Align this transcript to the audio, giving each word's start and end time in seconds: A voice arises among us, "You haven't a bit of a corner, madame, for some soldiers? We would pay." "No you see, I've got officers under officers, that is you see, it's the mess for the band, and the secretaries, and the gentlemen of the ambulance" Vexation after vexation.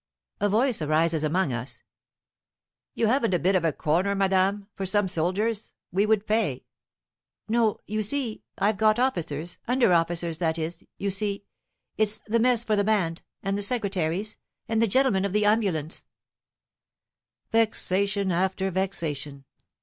A 0.39 0.49
voice 0.49 0.81
arises 0.81 1.23
among 1.23 1.53
us, 1.53 1.83
"You 2.95 3.05
haven't 3.05 3.35
a 3.35 3.37
bit 3.37 3.53
of 3.53 3.63
a 3.63 3.71
corner, 3.71 4.15
madame, 4.15 4.65
for 4.73 4.83
some 4.83 5.07
soldiers? 5.07 5.73
We 5.91 6.07
would 6.07 6.25
pay." 6.25 6.65
"No 7.47 7.81
you 7.85 8.01
see, 8.01 8.41
I've 8.57 8.77
got 8.77 8.97
officers 8.97 9.59
under 9.67 9.93
officers, 9.93 10.39
that 10.39 10.57
is 10.57 10.83
you 10.97 11.11
see, 11.11 11.43
it's 11.97 12.17
the 12.25 12.39
mess 12.39 12.63
for 12.63 12.75
the 12.75 12.83
band, 12.83 13.21
and 13.43 13.55
the 13.55 13.61
secretaries, 13.61 14.37
and 14.67 14.81
the 14.81 14.87
gentlemen 14.87 15.23
of 15.23 15.33
the 15.33 15.45
ambulance" 15.45 16.05
Vexation 17.51 18.31
after 18.31 18.71
vexation. 18.71 19.45